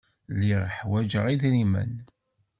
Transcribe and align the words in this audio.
Lliɣ 0.33 0.61
ḥwajeɣ 0.77 1.25
idrimen. 1.33 1.91